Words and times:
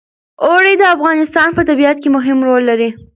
اوړي 0.45 0.73
د 0.77 0.83
افغانستان 0.95 1.49
په 1.53 1.61
طبیعت 1.69 1.97
کې 2.01 2.09
مهم 2.17 2.37
رول 2.47 2.63
لري. 2.69 2.89